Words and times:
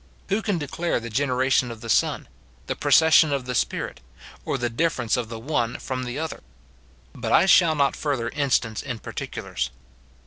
Who 0.29 0.41
can 0.41 0.57
declare 0.57 0.99
the 0.99 1.11
generation 1.11 1.69
of 1.69 1.81
the 1.81 1.87
Son, 1.87 2.27
the 2.65 2.75
procession 2.75 3.31
of 3.31 3.45
the 3.45 3.53
Spirit, 3.53 3.99
or 4.45 4.57
the 4.57 4.67
difference 4.67 5.15
of 5.15 5.29
the 5.29 5.37
one 5.37 5.77
from 5.77 6.05
the 6.05 6.17
other? 6.17 6.41
But 7.13 7.31
I 7.31 7.45
shall 7.45 7.75
not 7.75 7.95
further 7.95 8.29
instance 8.29 8.81
in 8.81 8.97
particulars. 8.97 9.69